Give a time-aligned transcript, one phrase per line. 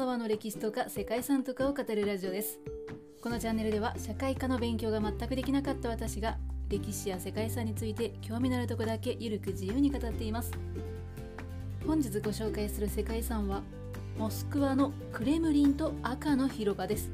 [0.00, 2.58] 沢の歴史とか世界遺産とかを語るラジオです
[3.20, 6.38] このチャンネルでは社会科の勉強が全くできなかった私が
[6.70, 10.52] 歴史や世界遺産について興味のあるとこだけゆるく自由に語っています。
[11.86, 13.60] 本日ご紹介する世界遺産は
[14.16, 17.10] モスクワのクレムリンと赤の広場です。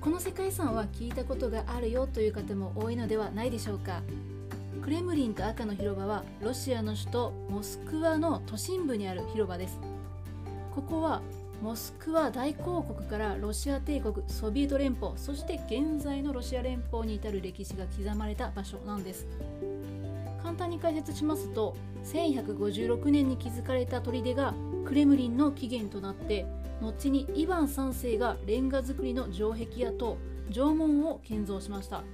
[0.00, 4.02] この世界遺産は聞いたことがあるよという方も多いのではないでしょうか。
[4.80, 9.80] クレムリンと赤の広場はロシアの首都モスクワの都心部にある広場です。
[10.72, 11.20] ここは
[11.62, 19.26] モスクワ大公国からロシア帝国ソビエト連邦そして現在のロシア連邦に至る歴史が刻まれた場所なんです。
[20.42, 21.74] 簡単に解説しますと
[22.04, 26.46] 1156年に築かれた砦がクレムリンの起源となって
[26.80, 30.18] 後にイヴァン3世がレンガ造りの城壁やと
[30.50, 32.04] 城門を建造しました。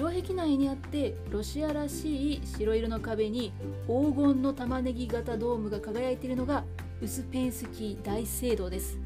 [0.00, 3.52] 城壁内にあってロシアらしい白色の壁に
[3.86, 6.64] 黄金の玉ねぎ型ドームが輝いているのが
[7.02, 8.98] ウスペンスキー大聖堂です。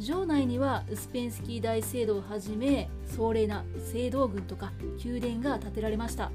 [0.00, 4.72] 城内にはウスペンスキー大聖堂をはじめ壮麗な聖堂群とか
[5.04, 6.32] 宮殿が建てられました。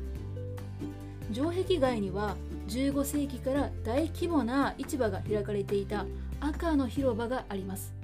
[1.33, 2.35] 城壁外には
[2.67, 6.05] 15世紀から大規模な市場が開かれていた
[6.41, 7.95] 赤の広場があります。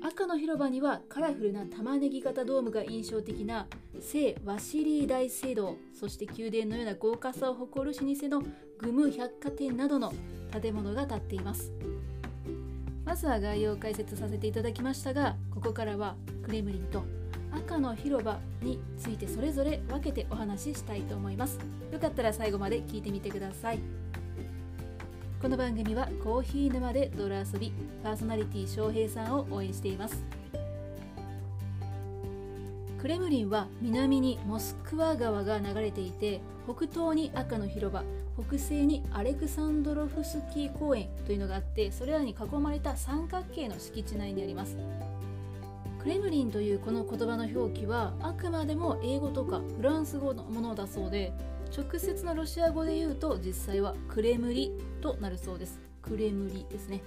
[0.00, 3.66] 赤の広場にはカラフルな玉ねぎ型ドームが印象的な
[4.00, 8.42] 聖ワシリー大聖堂そして宮殿のような豪華さを誇る老舗の
[8.78, 10.12] グム百貨店などの
[10.60, 11.72] 建物が建っています。
[13.04, 17.04] まずは概要を解説させていただきましたがここからはクレムリンと
[17.50, 21.58] 赤の広場についてそれぞれ分けてお話ししたいと思います。
[21.92, 24.01] よかったら最後まで聞いてみてください。
[25.42, 27.72] この番組はコーヒー沼で泥遊び
[28.04, 30.24] パーソナリティ翔平さんを応援しています。
[33.00, 38.04] クレムリンは南にモスクワ川が流れていて北東に赤の広場
[38.46, 44.76] 北西にアレクサンドロフスキー公園というのがあってそれらに囲まれた三角形の敷地内にあります。
[46.00, 51.32] クレムリンというこの言葉の表記はあくまでも英語とかフランス語のものだそうで
[51.74, 55.80] 直接のロシア語で言うと実際はクレムリとなるそうです。
[56.02, 57.02] クレムリですね。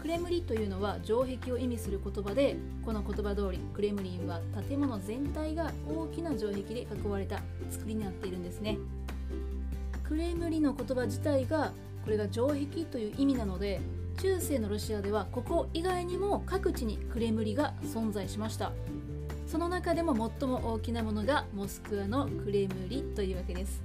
[0.00, 7.40] クレムリというのは城壁を意味する言葉でこの言葉通りクレムリンは建物全体が大きな城壁で囲われた
[7.70, 8.78] 作りになっているんですね。
[10.02, 11.70] クレムリの言葉自体が
[12.02, 13.80] これが城壁という意味なので
[14.20, 18.72] 中世のロシアではここ以外にも各地にクレムリが存在しました。
[19.50, 23.82] その中でも最も大きなものがモスクワのクレムリというわけです。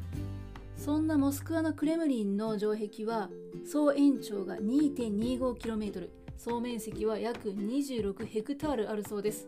[0.77, 3.31] そんなモスクワのクレムリンの城壁は
[3.65, 9.47] 総延長が 2.25km 総面積は約26ヘクタールあるそうです。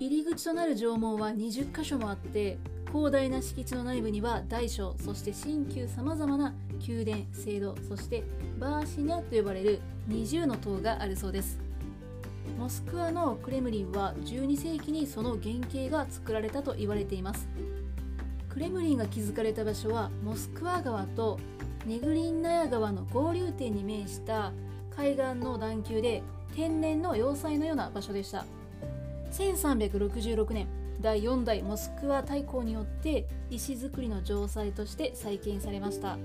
[0.00, 6.52] 入り口となる城門は20箇所もあって広大な敷地の内部には大小そして新旧さまざまな
[6.84, 8.24] 宮殿聖堂そして
[8.58, 11.61] バーシニャと呼ばれる20の塔があるそうです。
[12.58, 17.48] モスクワのクレムリンは12世紀にその原型が作られたと言われています。
[18.48, 21.38] クレムリンが築かれた場所はモスクワ川と
[21.86, 24.52] ネグリンナヤ川の合流点に面した
[24.94, 26.22] 海岸の段丘で
[26.54, 28.44] 天然の要塞のような場所でした。
[29.32, 30.66] 1366年
[31.00, 36.18] 第4代モスクワ大公によって石造りの城塞として再建されました。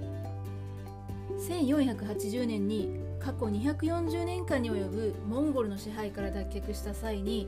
[1.39, 7.47] 1480年に過去240年間に及ぶモンゴルの支配から脱却した際に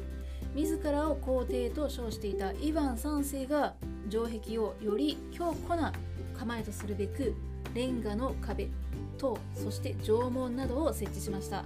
[0.56, 3.76] 自らを皇帝と称していたイヴァン3世が
[4.10, 5.94] 城壁をより強固な
[6.38, 7.36] 構えとするべく
[7.74, 8.70] レンガの壁
[9.18, 11.66] 塔そして城門などを設置しました。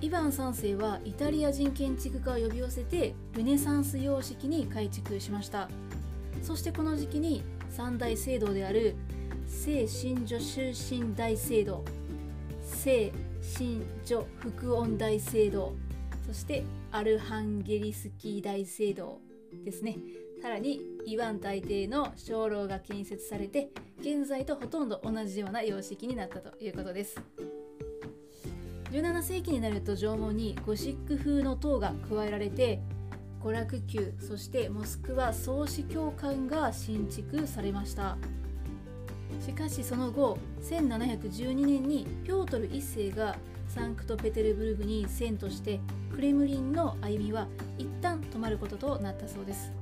[0.00, 5.68] イヴァン3世はイタリア人建築家を呼び寄せてルネサンス様式に改築しました。
[6.40, 8.94] そしてこの時期に三大聖堂である
[9.46, 11.84] 聖神女終身大聖堂
[12.68, 13.12] 聖
[13.56, 15.74] 神女福音大聖堂。
[16.26, 19.20] そしてアルハンゲリスキー大聖堂
[19.64, 19.96] ですね。
[20.40, 23.70] さらにイワン大帝の鐘楼が建設されて
[24.00, 27.20] 現在とほとんど同じような様式になったということです。
[28.90, 32.80] 17世紀になると縄文にゴシック風の塔が加えられて
[33.42, 38.16] 娯楽宮そしてモスクワ総司教館が新築されました。
[39.40, 43.36] しかしその後1712年にピョートル1世が
[43.68, 45.80] サンクトペテルブルグに遷都して
[46.14, 47.46] クレムリンの歩みは
[47.78, 49.72] 一旦止まることとなったそうです。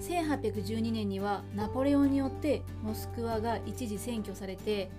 [0.00, 4.90] 1812年にはナポレオンによってモスクワが一時占拠されて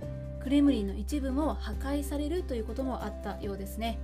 [0.41, 3.99] クレムリンの一部も破壊されるということもあったようですね。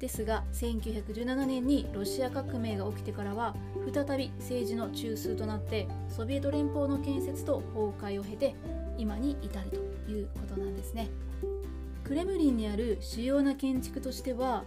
[0.00, 3.54] ですが1917年にロシア革命が起きてからは
[3.92, 8.54] 再び政治の中枢となってソビエト連邦の建設と崩壊を経て
[8.98, 11.08] 今に至るということなんですね。
[12.04, 14.64] クレムリンにある主要な建築としては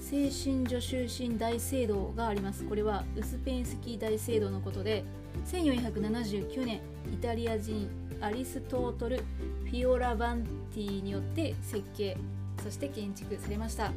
[0.00, 2.64] 精神助手神大聖堂があります。
[2.64, 5.04] これはウスペンスキー大聖堂のことで
[5.46, 6.80] 1479年
[7.12, 7.88] イタリア人
[8.20, 12.16] アリストートル・フィオラバンティによって設計
[12.62, 13.92] そして建築されました。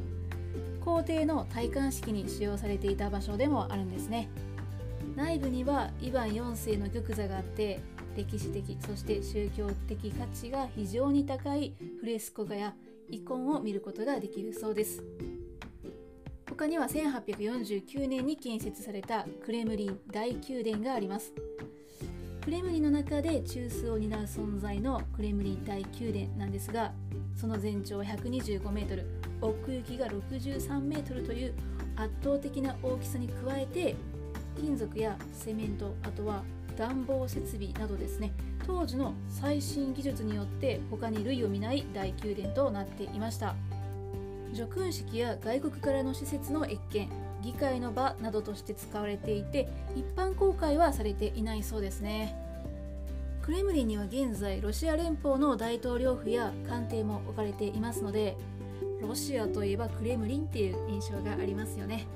[0.86, 4.28] 皇帝の戴冠式に使用されていた場所でもあるんですね。
[5.16, 7.80] 内部にはイヴァン4世の玉座があって
[8.16, 12.74] 歴史的そして宗教的価値が非常に高いフレスコ画や
[13.10, 15.02] イコンを見ることができるそうです。
[16.48, 21.32] 他には1849年に建設されたクレムリン大宮殿があります。
[22.44, 26.92] クレムリンの中で中枢を担う存在のクレムリン大宮殿なんですが
[27.34, 29.25] その全長125メートル。
[29.40, 31.54] 奥行きが63メートルという
[31.96, 33.96] 圧倒的な大きさに加えて
[34.60, 36.42] 金属やセメントあとは
[36.76, 38.32] 暖房設備などですね。
[38.66, 43.54] 当時の最新技術によって他に類を見ない大宮殿となっていました。
[44.52, 47.08] 叙勲式や外国からの施設の謁見
[47.42, 52.36] 議会の場などとして使われていて一般公開はされていないそうですね。
[53.42, 58.36] クレムリンには現在ロシア連邦の大統領府や官邸も置かれていますので
[59.00, 62.06] ロシアといえばクレムリンっていう印象がありますよね。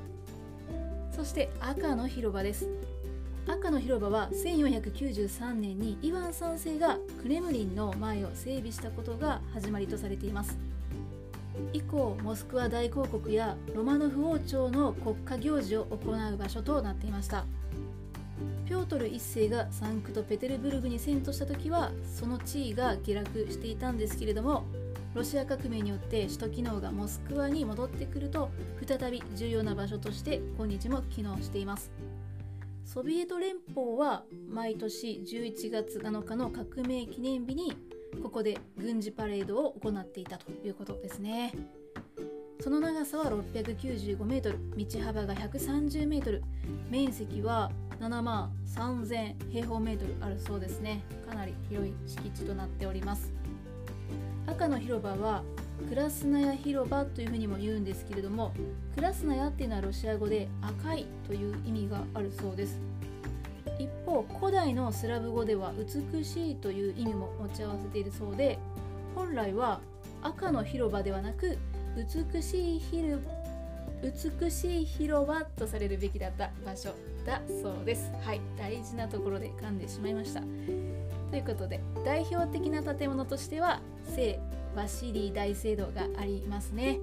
[1.11, 2.69] そして赤の広場です。
[3.47, 10.59] 赤の広場は1493年にイワン3世がクレムリンの前を整備したことが始まりとされています。
[11.73, 17.45] 以降モスクワ大公国やロマノフ王朝の国家行事を行う場所となっていました。
[18.67, 24.65] ピョートル1世がサンクトペテルブルグに遷都した時はその地位が下落していたんですけれども
[25.15, 28.51] ロシア革命によって首都機能がモスクワに戻ってくると
[28.87, 31.91] 再び重要な場所として今日も機能しています。
[32.85, 37.73] ソビエト連邦は毎年11月7日の革命記念日に
[38.23, 41.53] ここで軍事パレードを行っていたということですね。
[42.61, 46.43] その長さは695メートル道幅が130メートル
[46.91, 47.71] 面積は
[48.01, 51.03] 7万3000平方メートルあるそうですね。
[51.29, 53.40] かなり広い敷地となっております。
[54.47, 55.43] 赤の広場は
[55.89, 58.53] クラスナヤ広場というふうにも言うんですけれども
[58.95, 62.79] クラスナヤっていうのはロシア語で赤いという意味があるそうです。
[63.79, 65.73] 一方古代のスラブ語では
[66.13, 68.59] 美しいという意味も持ち合わせているそうで
[69.15, 69.81] 本来は
[70.23, 71.57] 赤の広場ではなく
[71.97, 73.23] 美しい広
[74.03, 76.91] 美しい広場とされるべきだった場所
[77.25, 78.11] だそうです。
[78.23, 80.43] はい大事なところで噛んでしまいました。
[81.31, 83.81] ということで代表的な建物としては
[84.15, 84.41] 聖
[84.75, 87.01] ワシリー大聖堂がありますね。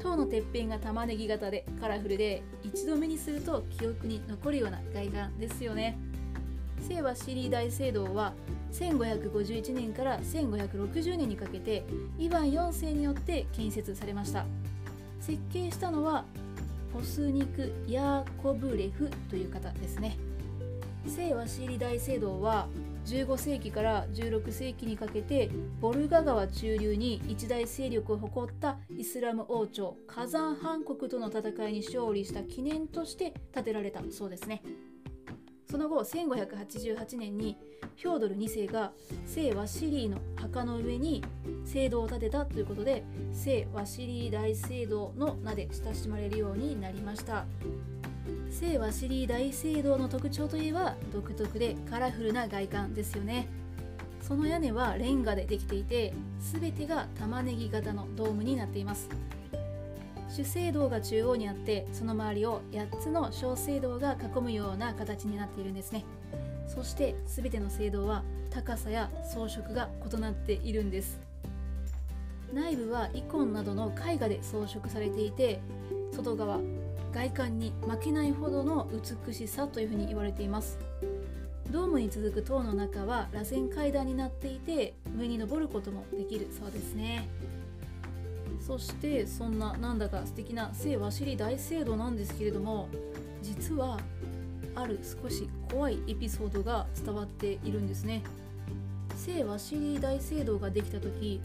[0.00, 5.98] 塔のてっぺんが玉ねぎ型でカラフルで一度目にすると記憶に残るような外観ですよね。
[6.80, 8.32] 聖ワシリー大聖堂は
[8.72, 11.84] 1551年から1560年にかけて
[12.18, 14.44] イヴァン4世によって建設されました。
[15.20, 16.24] 設計したのは
[16.92, 20.16] ポスニク・ヤーコブレフという方ですね。
[21.06, 22.68] 聖ワシリ大聖堂は
[23.08, 25.50] 15世紀から16世紀にかけて
[25.80, 34.62] ボルガ川中流に一大勢力を誇ったイスラム王朝火山藩国との戦いに勝利した記念として建てられたそうですね。
[35.70, 37.58] その後1588年に
[37.96, 38.92] ヒョードル2世が
[39.26, 41.22] 聖ワシリーの墓の上に
[41.64, 47.44] 聖堂を建てたということで聖ワシリー大聖堂の名で親しまれるようになりました。
[48.50, 53.48] 聖ワシリー大聖堂の特徴といえば独特でカラフルな外観ですよね。
[54.20, 56.12] その屋根はレンガでできていて
[56.52, 59.08] 全てが玉ねぎ型のドームになっています。
[60.28, 66.04] 主聖堂が中央にあってその周りを8つの小聖堂が囲むような形になっているんですね。
[66.66, 71.20] そして全ての聖堂は高さや装飾が異なっているんです。
[72.52, 75.60] 内部はイコンなどの絵画で装飾されていて
[76.12, 76.58] 外側
[77.12, 78.88] 外観に負けないほどの
[79.26, 80.78] 美しさというふうに言われています。
[81.70, 87.28] ドームに続く塔の中は螺旋階段になっていて上に登ることもできるそうですね。
[88.60, 92.88] そしてそんななんだか素敵な聖ワシリ大聖堂なんですけれども
[93.42, 93.98] 実は
[94.74, 98.22] ある少し怖いエピソードが伝わっているんですね。
[99.16, 101.40] 聖ワシリ大聖堂ができた時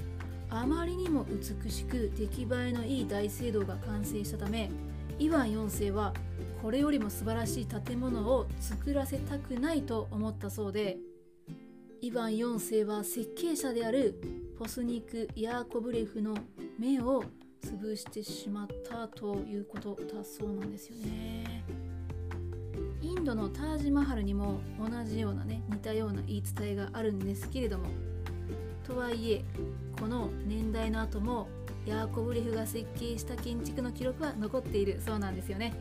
[0.49, 4.69] あまりにも美しく出来栄えのいい大聖堂が完成したため
[5.19, 6.13] イワン4世は
[6.61, 10.97] これよりも素晴らしい建物を作らせたくないと思ったそうで
[12.01, 14.19] イワン4世は設計者である
[14.57, 16.35] ポスニク・ヤーコブレフの
[16.77, 17.23] 目を
[17.65, 21.63] 潰してしまったということだそうなんですよね。
[23.01, 27.85] インドのタージマハルにも同じようなね似たような言い伝えがあるんですけれども
[28.85, 29.45] とはいえ
[29.99, 31.47] この年代の後も
[31.85, 35.73] ヤーコブレフが設計した建築の記録は残っているそうなんですよね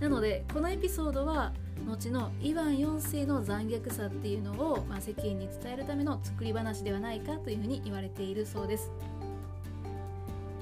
[0.00, 1.52] なのでこのエピソードは
[1.86, 8.90] 後のイヴァン4世の残虐さっていうのを、まあ、世間に伝えるための作り話ではないかというふうに言われているそうです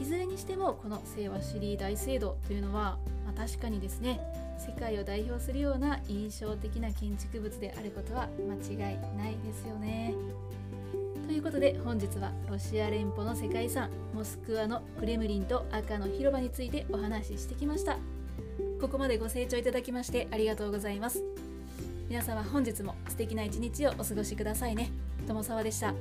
[0.01, 4.21] いずれにしてもこの聖和シリー大聖堂というのは、まあ、確かにですね
[4.59, 10.15] 世界を代表するような印象的な建築物であることは間違いないですよね。
[11.43, 17.99] ということで本日はロシア連邦の世界遺産モスクワのクレムリンと赤の広場についてお話ししてきました。
[18.81, 21.21] ここまでご清聴いただきましてありがとうございます。
[22.09, 24.93] 皆様本日も素敵な一日をお過ごしくださいね。
[25.27, 25.93] 友沢でした。